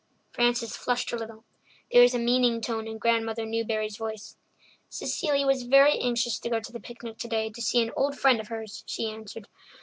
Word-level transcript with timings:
Frances 0.31 0.75
flushed 0.75 1.13
a 1.13 1.15
little. 1.15 1.43
There 1.91 2.01
was 2.01 2.15
a 2.15 2.17
meaning 2.17 2.59
tone 2.59 2.87
in 2.87 2.97
Grandmother 2.97 3.45
Newbury's 3.45 3.97
voice. 3.97 4.35
"Cecilia 4.89 5.45
was 5.45 5.61
very 5.61 5.99
anxious 5.99 6.39
to 6.39 6.49
go 6.49 6.59
to 6.59 6.71
the 6.71 6.79
picnic 6.79 7.19
today 7.19 7.51
to 7.51 7.61
see 7.61 7.83
an 7.83 7.91
old 7.95 8.17
friend 8.17 8.39
of 8.39 8.47
hers," 8.47 8.83
she 8.87 9.07
answered. 9.11 9.47